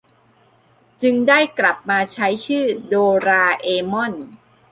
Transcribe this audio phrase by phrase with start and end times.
[1.01, 2.95] จึงได้กลับมาใช้ชื่อโด
[3.27, 4.13] ราเอมอน